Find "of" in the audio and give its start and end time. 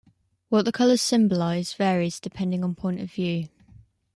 3.01-3.11